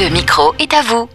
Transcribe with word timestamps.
Le 0.00 0.08
micro 0.08 0.54
est 0.58 0.72
à 0.72 0.80
vous. 0.80 1.06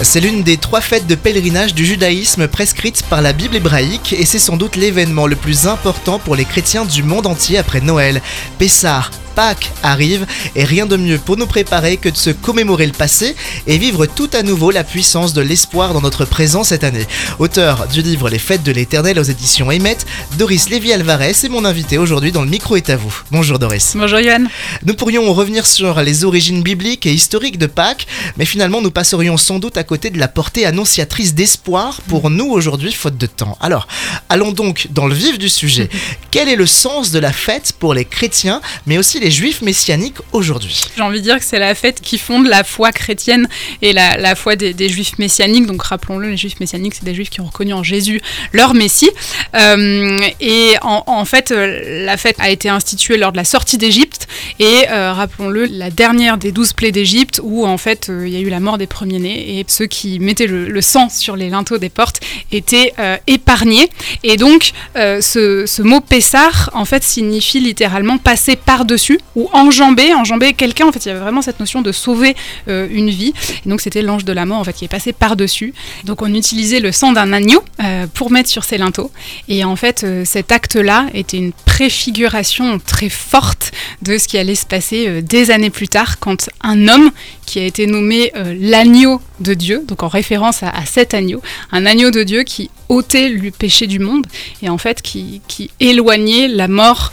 C'est 0.00 0.20
l'une 0.20 0.44
des 0.44 0.58
trois 0.58 0.80
fêtes 0.80 1.08
de 1.08 1.16
pèlerinage 1.16 1.74
du 1.74 1.84
judaïsme 1.84 2.46
prescrites 2.46 3.02
par 3.10 3.20
la 3.20 3.32
Bible 3.32 3.56
hébraïque 3.56 4.12
et 4.12 4.24
c'est 4.24 4.38
sans 4.38 4.56
doute 4.56 4.76
l'événement 4.76 5.26
le 5.26 5.34
plus 5.34 5.66
important 5.66 6.20
pour 6.20 6.36
les 6.36 6.44
chrétiens 6.44 6.84
du 6.84 7.02
monde 7.02 7.26
entier 7.26 7.58
après 7.58 7.80
Noël. 7.80 8.22
Pessah, 8.58 9.10
Pâques 9.34 9.70
arrive 9.82 10.26
et 10.54 10.64
rien 10.64 10.86
de 10.86 10.96
mieux 10.96 11.18
pour 11.18 11.36
nous 11.36 11.46
préparer 11.46 11.96
que 11.96 12.08
de 12.08 12.16
se 12.16 12.30
commémorer 12.30 12.86
le 12.86 12.92
passé 12.92 13.34
et 13.66 13.78
vivre 13.78 14.06
tout 14.06 14.30
à 14.32 14.42
nouveau 14.42 14.70
la 14.70 14.84
puissance 14.84 15.32
de 15.32 15.40
l'espoir 15.40 15.92
dans 15.92 16.00
notre 16.00 16.24
présent 16.24 16.64
cette 16.64 16.84
année. 16.84 17.06
Auteur 17.38 17.86
du 17.88 18.02
livre 18.02 18.30
Les 18.30 18.38
Fêtes 18.38 18.62
de 18.62 18.72
l'Éternel 18.72 19.18
aux 19.18 19.24
éditions 19.24 19.70
Emet, 19.70 19.98
Doris 20.38 20.68
Lévy-Alvarez 20.68 21.30
est 21.44 21.48
mon 21.48 21.64
invité 21.64 21.98
aujourd'hui 21.98 22.32
dans 22.32 22.42
le 22.42 22.48
micro 22.48 22.76
est 22.76 22.90
à 22.90 22.96
vous. 22.96 23.22
Bonjour 23.30 23.58
Doris. 23.58 23.92
Bonjour 23.96 24.20
Yohan. 24.20 24.44
Nous 24.84 24.94
pourrions 24.94 25.32
revenir 25.32 25.66
sur 25.66 26.00
les 26.00 26.24
origines 26.24 26.62
bibliques 26.62 27.06
et 27.06 27.12
historiques 27.12 27.58
de 27.58 27.66
Pâques, 27.66 28.06
mais 28.36 28.44
finalement 28.44 28.80
nous 28.80 28.90
passerions 28.90 29.36
sans 29.36 29.58
doute 29.58 29.76
à 29.76 29.84
côté 29.84 30.10
de 30.10 30.18
la 30.18 30.28
portée 30.28 30.66
annonciatrice 30.66 31.34
d'espoir 31.34 32.00
pour 32.08 32.30
nous 32.30 32.46
aujourd'hui 32.46 32.92
faute 32.92 33.16
de 33.16 33.26
temps. 33.26 33.58
Alors, 33.60 33.88
allons 34.28 34.52
donc 34.52 34.88
dans 34.90 35.06
le 35.06 35.14
vif 35.14 35.38
du 35.38 35.48
sujet. 35.48 35.88
Quel 36.30 36.48
est 36.48 36.56
le 36.56 36.66
sens 36.66 37.10
de 37.10 37.18
la 37.18 37.32
fête 37.32 37.72
pour 37.78 37.94
les 37.94 38.04
chrétiens, 38.04 38.60
mais 38.86 38.98
aussi 38.98 39.20
les 39.20 39.23
juifs 39.30 39.62
messianiques 39.62 40.16
aujourd'hui 40.32 40.80
J'ai 40.96 41.02
envie 41.02 41.20
de 41.20 41.24
dire 41.24 41.38
que 41.38 41.44
c'est 41.44 41.58
la 41.58 41.74
fête 41.74 42.00
qui 42.00 42.18
fonde 42.18 42.46
la 42.46 42.64
foi 42.64 42.92
chrétienne 42.92 43.48
et 43.82 43.92
la, 43.92 44.34
foi 44.34 44.56
des, 44.56 44.88
juifs 44.88 45.18
messianiques. 45.18 45.66
Donc 45.66 45.82
rappelons-le, 45.82 46.30
les 46.30 46.36
juifs 46.36 46.60
messianiques, 46.60 46.94
c'est 46.94 47.04
des 47.04 47.14
juifs 47.14 47.30
qui 47.30 47.40
ont 47.40 47.46
reconnu 47.46 47.72
en 47.72 47.82
Jésus 47.82 48.20
leur 48.52 48.74
Messie. 48.74 49.10
Euh, 49.54 50.20
et 50.40 50.74
en, 50.82 51.24
fait, 51.24 51.50
euh, 51.50 52.04
la 52.04 52.16
fête 52.16 52.36
a 52.38 52.50
été 52.50 52.68
instituée 52.68 53.16
lors 53.16 53.32
de 53.32 53.36
la 53.36 53.44
sortie 53.44 53.78
d'Égypte 53.78 54.26
et 54.58 54.88
euh, 54.90 55.12
rappelons-le, 55.12 55.66
la 55.66 55.90
dernière 55.90 56.38
des 56.38 56.52
douze 56.52 56.72
plaies 56.72 56.92
d'Égypte 56.92 57.40
où 57.42 57.66
en 57.66 57.78
fait 57.78 58.10
il 58.10 58.28
y 58.28 58.36
a 58.36 58.40
eu 58.40 58.48
la 58.48 58.60
mort 58.60 58.78
des 58.78 58.86
premiers-nés 58.86 59.58
et 59.58 59.64
ceux 59.68 59.86
qui 59.86 60.18
mettaient 60.18 60.46
le, 60.46 60.80
sang 60.80 61.08
sur 61.08 61.36
les 61.36 61.48
linteaux 61.48 61.78
des 61.78 61.88
portes 61.88 62.20
étaient 62.52 62.92
épargnés. 63.26 63.88
Et 64.22 64.36
donc 64.36 64.72
ce, 64.94 65.64
ce 65.66 65.82
mot 65.82 66.00
Pessar 66.00 66.70
en 66.74 66.84
fait 66.84 67.02
signifie 67.02 67.60
littéralement 67.60 68.18
passer 68.18 68.56
par-dessus 68.56 69.13
ou 69.36 69.48
enjamber, 69.52 70.14
enjamber 70.14 70.52
quelqu'un. 70.52 70.86
En 70.86 70.92
fait, 70.92 71.04
il 71.04 71.08
y 71.08 71.10
avait 71.10 71.20
vraiment 71.20 71.42
cette 71.42 71.60
notion 71.60 71.82
de 71.82 71.92
sauver 71.92 72.36
euh, 72.68 72.86
une 72.90 73.10
vie. 73.10 73.32
Et 73.64 73.68
donc, 73.68 73.80
c'était 73.80 74.02
l'ange 74.02 74.24
de 74.24 74.32
la 74.32 74.46
mort 74.46 74.58
en 74.58 74.64
fait 74.64 74.72
qui 74.72 74.84
est 74.84 74.88
passé 74.88 75.12
par-dessus. 75.12 75.74
Donc, 76.04 76.22
on 76.22 76.32
utilisait 76.34 76.80
le 76.80 76.92
sang 76.92 77.12
d'un 77.12 77.32
agneau 77.32 77.62
euh, 77.82 78.06
pour 78.12 78.30
mettre 78.30 78.50
sur 78.50 78.64
ses 78.64 78.78
linteaux. 78.78 79.10
Et 79.48 79.64
en 79.64 79.76
fait, 79.76 80.04
euh, 80.04 80.24
cet 80.24 80.52
acte-là 80.52 81.06
était 81.14 81.36
une 81.36 81.52
préfiguration 81.52 82.78
très 82.78 83.08
forte 83.08 83.72
de 84.02 84.18
ce 84.18 84.28
qui 84.28 84.38
allait 84.38 84.54
se 84.54 84.66
passer 84.66 85.22
des 85.22 85.50
années 85.50 85.70
plus 85.70 85.88
tard 85.88 86.18
quand 86.20 86.48
un 86.62 86.86
homme 86.86 87.10
qui 87.46 87.58
a 87.58 87.64
été 87.64 87.86
nommé 87.86 88.32
l'agneau 88.60 89.20
de 89.40 89.54
Dieu, 89.54 89.84
donc 89.86 90.04
en 90.04 90.08
référence 90.08 90.62
à, 90.62 90.72
cet 90.86 91.14
agneau, 91.14 91.42
un 91.72 91.84
agneau 91.84 92.12
de 92.12 92.22
Dieu 92.22 92.44
qui 92.44 92.70
ôtait 92.88 93.28
le 93.28 93.50
péché 93.50 93.88
du 93.88 93.98
monde 93.98 94.24
et 94.62 94.68
en 94.68 94.78
fait 94.78 95.02
qui, 95.02 95.42
éloignait 95.80 96.46
la 96.46 96.68
mort 96.68 97.12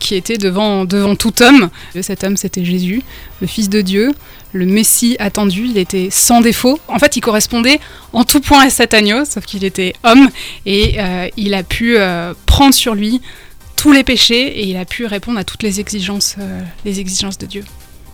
qui 0.00 0.16
était 0.16 0.38
devant, 0.38 0.84
devant 0.84 1.14
tout 1.14 1.31
homme. 1.40 1.70
Cet 2.00 2.24
homme, 2.24 2.36
c'était 2.36 2.64
Jésus, 2.64 3.02
le 3.40 3.46
Fils 3.46 3.68
de 3.68 3.80
Dieu, 3.80 4.12
le 4.52 4.66
Messie 4.66 5.16
attendu. 5.18 5.66
Il 5.66 5.78
était 5.78 6.08
sans 6.10 6.40
défaut. 6.40 6.78
En 6.88 6.98
fait, 6.98 7.16
il 7.16 7.20
correspondait 7.20 7.80
en 8.12 8.24
tout 8.24 8.40
point 8.40 8.66
à 8.66 8.70
cet 8.70 8.94
agneau, 8.94 9.24
sauf 9.24 9.44
qu'il 9.44 9.64
était 9.64 9.94
homme 10.04 10.28
et 10.66 10.96
euh, 10.98 11.28
il 11.36 11.54
a 11.54 11.62
pu 11.62 11.96
euh, 11.96 12.34
prendre 12.46 12.74
sur 12.74 12.94
lui 12.94 13.20
tous 13.76 13.92
les 13.92 14.04
péchés 14.04 14.60
et 14.60 14.66
il 14.66 14.76
a 14.76 14.84
pu 14.84 15.06
répondre 15.06 15.38
à 15.38 15.44
toutes 15.44 15.62
les 15.62 15.80
exigences, 15.80 16.36
euh, 16.38 16.60
les 16.84 17.00
exigences 17.00 17.38
de 17.38 17.46
Dieu. 17.46 17.64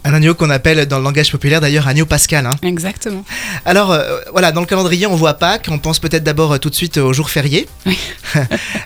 Un 0.08 0.14
agneau 0.14 0.34
qu'on 0.34 0.48
appelle 0.48 0.86
dans 0.86 0.96
le 0.96 1.04
langage 1.04 1.30
populaire 1.30 1.60
d'ailleurs 1.60 1.86
agneau 1.86 2.06
pascal. 2.06 2.46
Hein. 2.46 2.56
Exactement. 2.62 3.26
Alors 3.66 3.92
euh, 3.92 4.20
voilà, 4.32 4.52
dans 4.52 4.62
le 4.62 4.66
calendrier 4.66 5.06
on 5.06 5.14
voit 5.14 5.34
Pâques, 5.34 5.68
on 5.70 5.78
pense 5.78 5.98
peut-être 5.98 6.24
d'abord 6.24 6.52
euh, 6.52 6.56
tout 6.56 6.70
de 6.70 6.74
suite 6.74 6.96
au 6.96 7.12
jour 7.12 7.28
férié. 7.28 7.68
Oui. 7.84 7.98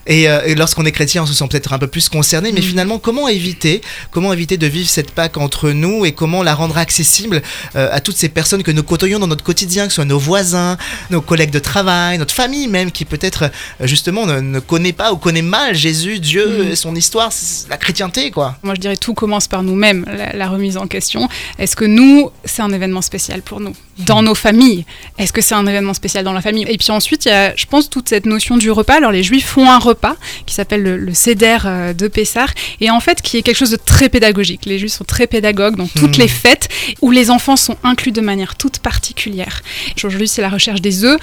et, 0.09 0.29
euh, 0.29 0.41
et 0.45 0.57
lorsqu'on 0.57 0.85
est 0.85 0.91
chrétien 0.91 1.23
on 1.23 1.27
se 1.27 1.33
sent 1.33 1.45
peut-être 1.49 1.73
un 1.73 1.79
peu 1.79 1.87
plus 1.87 2.09
concerné, 2.09 2.51
mais 2.51 2.59
mm. 2.59 2.65
finalement 2.65 2.99
comment 2.99 3.29
éviter, 3.29 3.83
comment 4.11 4.33
éviter 4.33 4.57
de 4.57 4.67
vivre 4.67 4.89
cette 4.89 5.13
Pâques 5.13 5.37
entre 5.37 5.71
nous 5.71 6.05
et 6.05 6.11
comment 6.11 6.43
la 6.43 6.55
rendre 6.55 6.77
accessible 6.77 7.43
à 7.75 8.01
toutes 8.01 8.17
ces 8.17 8.29
personnes 8.29 8.63
que 8.63 8.71
nous 8.71 8.83
côtoyons 8.83 9.19
dans 9.19 9.27
notre 9.27 9.45
quotidien, 9.45 9.85
que 9.85 9.91
ce 9.91 9.97
soit 9.97 10.05
nos 10.05 10.19
voisins, 10.19 10.79
nos 11.11 11.21
collègues 11.21 11.51
de 11.51 11.59
travail, 11.59 12.17
notre 12.19 12.35
famille 12.35 12.67
même, 12.67 12.91
qui 12.91 13.05
peut-être 13.05 13.51
justement 13.83 14.27
ne, 14.27 14.59
connaît 14.59 14.95
pas 14.95 15.13
ou 15.13 15.19
connaît 15.19 15.43
mal 15.43 15.75
Jésus, 15.75 16.19
Dieu, 16.19 16.71
mm. 16.73 16.77
son 16.77 16.97
histoire, 16.97 17.31
la 17.69 17.77
chrétienté 17.77 18.31
quoi. 18.31 18.57
Moi 18.63 18.75
je 18.75 18.81
dirais 18.81 18.97
tout 18.97 19.15
commence 19.15 19.49
par 19.49 19.63
nous-mêmes, 19.63 20.07
la 20.35 20.49
remise 20.49 20.79
en 20.79 20.87
question 20.87 21.12
est-ce 21.59 21.77
que 21.77 21.85
nous, 21.85 22.31
c'est 22.45 22.63
un 22.63 22.73
événement 22.73 23.03
spécial 23.03 23.43
pour 23.43 23.61
nous 23.61 23.75
Dans 23.99 24.23
nos 24.23 24.35
familles, 24.35 24.85
est-ce 25.19 25.33
que 25.33 25.41
c'est 25.41 25.55
un 25.55 25.67
événement 25.67 25.95
spécial 25.95 26.25
dans 26.25 26.33
la 26.33 26.41
famille? 26.41 26.65
Et 26.69 26.79
puis 26.79 26.91
ensuite, 26.91 27.25
il 27.25 27.29
y 27.29 27.33
a, 27.33 27.55
je 27.57 27.67
pense, 27.67 27.91
toute 27.91 28.09
cette 28.09 28.27
notion 28.27 28.57
du 28.57 28.71
repas. 28.71 28.95
Alors 28.97 29.13
les 29.13 29.23
Juifs 29.23 29.47
font 29.47 29.71
un 29.71 29.79
repas 29.79 30.17
qui 30.47 30.55
s'appelle 30.55 30.83
le, 30.83 30.97
le 30.97 31.15
Seder 31.15 31.59
euh, 31.65 31.93
de 31.93 32.09
Pessar, 32.09 32.49
et 32.81 32.91
en 32.91 33.01
fait 33.01 33.23
qui 33.23 33.37
est 33.37 33.43
quelque 33.43 33.57
chose 33.57 33.71
de 33.71 33.77
très 33.77 34.09
pédagogique. 34.09 34.67
Les 34.67 34.79
Juifs 34.79 34.93
sont 34.93 35.05
très 35.05 35.27
pédagogues 35.27 35.77
dans 35.77 35.87
toutes 35.87 36.19
hmm. 36.19 36.23
les 36.23 36.29
fêtes 36.29 36.69
où 37.01 37.11
les 37.11 37.31
enfants 37.31 37.57
sont 37.57 37.77
inclus 37.83 38.13
de 38.13 38.21
manière 38.21 38.57
toute 38.57 38.79
particulière. 38.79 39.63
Aujourd'hui, 40.05 40.29
c'est 40.29 40.43
la 40.43 40.49
recherche 40.49 40.81
des 40.81 41.05
œufs. 41.05 41.19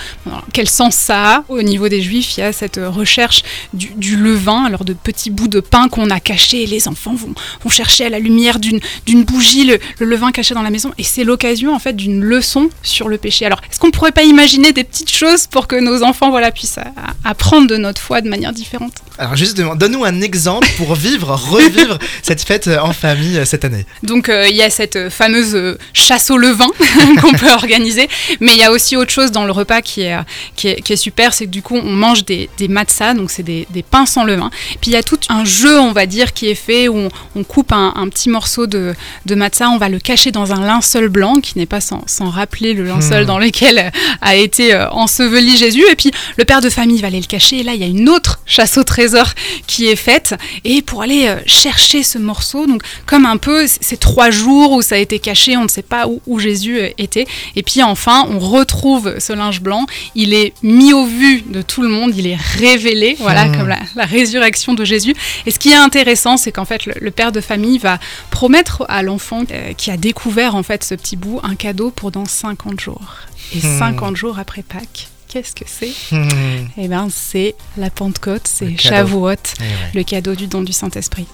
quel 0.53 0.69
sens 0.69 0.95
ça 0.95 1.35
a? 1.35 1.43
Au 1.49 1.61
niveau 1.61 1.89
des 1.89 2.01
Juifs, 2.01 2.37
il 2.37 2.41
y 2.41 2.43
a 2.43 2.53
cette 2.53 2.79
recherche 2.81 3.43
du, 3.73 4.15
levain, 4.15 4.65
alors 4.65 4.85
de 4.85 4.93
petits 4.93 5.29
bouts 5.29 5.47
de 5.47 5.59
pain 5.59 5.87
qu'on 5.89 6.09
a 6.09 6.19
cachés. 6.19 6.65
Les 6.65 6.87
enfants 6.87 7.13
vont, 7.13 7.33
vont 7.63 7.69
chercher 7.69 8.05
à 8.05 8.09
la 8.09 8.19
lumière 8.19 8.59
d'une 8.59 9.23
bougie 9.23 9.65
le, 9.69 10.05
levain 10.05 10.31
caché 10.31 10.53
dans 10.53 10.61
la 10.61 10.69
maison. 10.69 10.91
Et 10.97 11.03
c'est 11.03 11.23
l'occasion 11.23 11.73
en 11.73 11.79
fait 11.79 11.93
d'une 11.93 12.23
leçon 12.23 12.69
sur 12.83 13.09
le 13.09 13.17
péché. 13.17 13.45
Alors, 13.45 13.61
est-ce 13.69 13.79
qu'on 13.79 13.91
pourrait 13.91 14.11
pas 14.11 14.23
imaginer 14.23 14.71
des 14.73 14.83
petites 14.83 15.11
choses 15.11 15.47
pour 15.47 15.67
que 15.67 15.75
nos 15.75 16.03
enfants 16.03 16.29
voilà, 16.29 16.51
puissent 16.51 16.79
apprendre 17.23 17.67
de 17.67 17.77
notre 17.77 18.01
foi 18.01 18.21
de 18.21 18.29
manière 18.29 18.53
différente? 18.53 18.93
Alors 19.19 19.35
justement, 19.35 19.75
donne-nous 19.75 20.05
un 20.05 20.21
exemple 20.21 20.65
pour 20.77 20.95
vivre, 20.95 21.35
revivre 21.35 21.99
cette 22.23 22.41
fête 22.41 22.67
euh, 22.67 22.79
en 22.79 22.93
famille 22.93 23.37
euh, 23.37 23.43
cette 23.43 23.65
année. 23.65 23.85
Donc 24.01 24.29
euh, 24.29 24.47
il 24.47 24.55
y 24.55 24.61
a 24.61 24.69
cette 24.69 25.09
fameuse 25.09 25.77
chasse 25.91 26.31
au 26.31 26.37
levain 26.37 26.69
qu'on 27.21 27.33
peut 27.33 27.51
organiser, 27.51 28.07
mais 28.39 28.53
il 28.53 28.59
y 28.59 28.63
a 28.63 28.71
aussi 28.71 28.95
autre 28.95 29.11
chose 29.11 29.31
dans 29.31 29.43
le 29.43 29.51
repas 29.51 29.81
qui 29.81 30.03
est, 30.03 30.15
qui 30.55 30.69
est, 30.69 30.95
super, 30.95 31.33
c'est 31.33 31.47
que 31.47 31.49
du 31.49 31.61
coup 31.61 31.75
on 31.75 31.91
mange 31.91 32.23
des, 32.23 32.49
des 32.57 32.69
matzahs, 32.69 33.13
donc 33.13 33.29
c'est 33.29 33.43
des, 33.43 33.67
des, 33.71 33.83
pains 33.83 34.05
sans 34.05 34.23
levain. 34.23 34.49
Puis 34.79 34.91
il 34.91 34.93
y 34.93 34.95
a 34.97 35.03
tout 35.03 35.19
un 35.27 35.43
jeu, 35.43 35.77
on 35.77 35.91
va 35.91 36.05
dire, 36.05 36.31
qui 36.31 36.47
est 36.47 36.55
fait 36.55 36.87
où 36.87 37.09
on, 37.35 37.43
coupe 37.43 37.73
un, 37.73 37.91
un, 37.97 38.07
petit 38.07 38.29
morceau 38.29 38.67
de, 38.67 38.93
de 39.25 39.35
matzah 39.35 39.58
on 39.67 39.77
va 39.77 39.89
le 39.89 39.99
cacher 39.99 40.31
dans 40.31 40.53
un 40.53 40.65
linceul 40.65 41.09
blanc 41.09 41.41
qui 41.41 41.57
n'est 41.57 41.65
pas 41.65 41.81
sans, 41.81 42.03
rappeler 42.29 42.73
le 42.73 42.83
linceul 42.83 43.23
hmm. 43.23 43.27
dans 43.27 43.39
lequel 43.39 43.91
a 44.21 44.35
été 44.35 44.73
euh, 44.73 44.89
enseveli 44.91 45.57
Jésus. 45.57 45.83
Et 45.91 45.95
puis 45.95 46.11
le 46.37 46.45
père 46.45 46.61
de 46.61 46.69
famille 46.69 47.01
va 47.01 47.07
aller 47.07 47.19
le 47.19 47.25
cacher. 47.25 47.59
Et 47.59 47.63
là, 47.63 47.73
il 47.73 47.81
y 47.81 47.83
a 47.83 47.87
une 47.87 48.07
autre 48.09 48.39
chasse 48.45 48.77
au 48.77 48.83
trésor 48.83 49.33
qui 49.67 49.87
est 49.87 49.95
faite. 49.95 50.35
Et 50.63 50.81
pour 50.81 51.01
aller 51.01 51.27
euh, 51.27 51.37
chercher 51.45 52.03
ce 52.03 52.17
morceau, 52.17 52.67
donc 52.67 52.83
comme 53.05 53.25
un 53.25 53.37
peu 53.37 53.65
ces 53.67 53.97
trois 53.97 54.29
jours 54.29 54.71
où 54.73 54.81
ça 54.81 54.95
a 54.95 54.97
été 54.99 55.19
caché, 55.19 55.57
on 55.57 55.63
ne 55.63 55.67
sait 55.67 55.81
pas 55.81 56.05
où, 56.07 56.39
Jésus 56.39 56.79
euh, 56.79 56.89
était. 56.97 57.27
Et 57.55 57.63
puis 57.63 57.83
enfin, 57.83 58.25
on 58.29 58.39
retrouve 58.39 59.15
ce 59.19 59.33
linge 59.33 59.61
blanc. 59.61 59.85
Il 60.15 60.33
est 60.33 60.53
mis 60.63 60.93
au 60.93 61.05
vu 61.05 61.41
de 61.41 61.61
tout 61.61 61.81
le 61.81 61.89
monde. 61.89 62.13
Il 62.15 62.27
est 62.27 62.37
révélé, 62.57 63.17
voilà, 63.19 63.45
hmm. 63.45 63.57
comme 63.57 63.67
la, 63.67 63.79
résurrection 64.05 64.73
de 64.73 64.85
Jésus. 64.85 65.15
Et 65.45 65.51
ce 65.51 65.59
qui 65.59 65.69
est 65.69 65.75
intéressant, 65.75 66.37
c'est 66.37 66.51
qu'en 66.51 66.65
fait, 66.65 66.85
le 66.85 67.11
père 67.11 67.31
de 67.31 67.41
famille 67.41 67.77
va 67.77 67.99
promettre 68.29 68.85
à 68.87 69.03
l'enfant 69.03 69.43
euh, 69.51 69.73
qui 69.73 69.91
a 69.91 69.97
découvert 69.97 70.55
en 70.55 70.63
fait 70.63 70.83
ce 70.83 70.95
petit 70.95 71.15
bout, 71.15 71.39
un 71.43 71.55
cadeau 71.55 71.91
pour 71.91 72.11
dans 72.11 72.25
50 72.25 72.79
jours. 72.79 73.15
Et 73.55 73.59
50 73.59 74.11
hmm. 74.11 74.15
jours 74.15 74.39
après 74.39 74.61
Pâques, 74.61 75.09
qu'est-ce 75.27 75.55
que 75.55 75.65
c'est? 75.65 75.93
Hmm. 76.11 76.67
Eh 76.77 76.87
bien, 76.87 77.07
c'est 77.11 77.55
la 77.77 77.89
Pentecôte, 77.89 78.47
c'est 78.47 78.77
Shavuot, 78.77 79.31
eh 79.33 79.97
le 79.97 80.03
cadeau 80.03 80.35
du 80.35 80.47
don 80.47 80.61
du 80.61 80.73
Saint-Esprit. 80.73 81.27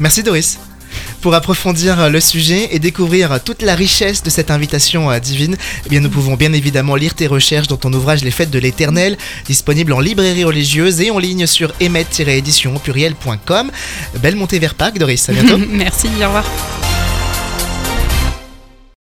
Merci 0.00 0.22
Doris. 0.22 0.58
Pour 1.20 1.34
approfondir 1.34 2.10
le 2.10 2.20
sujet 2.20 2.68
et 2.72 2.78
découvrir 2.78 3.42
toute 3.42 3.62
la 3.62 3.74
richesse 3.74 4.22
de 4.22 4.30
cette 4.30 4.50
invitation 4.50 5.10
euh, 5.10 5.18
divine, 5.18 5.56
eh 5.86 5.88
bien 5.88 6.00
nous 6.00 6.10
pouvons 6.10 6.34
bien 6.34 6.52
évidemment 6.52 6.96
lire 6.96 7.14
tes 7.14 7.26
recherches 7.26 7.68
dans 7.68 7.76
ton 7.76 7.92
ouvrage 7.92 8.24
Les 8.24 8.30
Fêtes 8.30 8.50
de 8.50 8.58
l'Éternel, 8.58 9.16
disponible 9.46 9.92
en 9.92 10.00
librairie 10.00 10.44
religieuse 10.44 11.00
et 11.00 11.10
en 11.10 11.18
ligne 11.18 11.46
sur 11.46 11.72
emet-édition 11.80 12.78
pluriel.com. 12.78 13.70
Belle 14.20 14.36
montée 14.36 14.58
vers 14.58 14.74
Pâques, 14.74 14.98
Doris. 14.98 15.28
À 15.28 15.32
bientôt. 15.32 15.58
Merci, 15.70 16.08
au 16.08 16.26
revoir. 16.26 16.44